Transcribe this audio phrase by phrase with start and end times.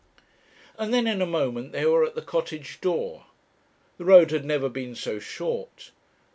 [0.79, 3.25] And then in a moment they were at the Cottage door.
[3.99, 5.91] The road had never been so short.